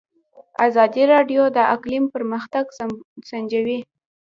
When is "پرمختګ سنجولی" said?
2.15-3.79